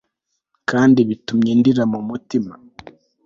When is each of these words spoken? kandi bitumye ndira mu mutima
kandi 0.69 0.99
bitumye 1.09 1.51
ndira 1.59 1.83
mu 1.91 1.99
mutima 2.07 2.53